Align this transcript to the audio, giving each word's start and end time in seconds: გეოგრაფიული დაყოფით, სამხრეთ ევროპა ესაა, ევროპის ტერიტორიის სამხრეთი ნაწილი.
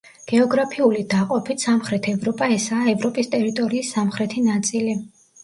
გეოგრაფიული 0.29 1.03
დაყოფით, 1.11 1.65
სამხრეთ 1.67 2.09
ევროპა 2.13 2.47
ესაა, 2.57 2.89
ევროპის 2.95 3.31
ტერიტორიის 3.37 3.93
სამხრეთი 3.99 4.45
ნაწილი. 4.51 4.99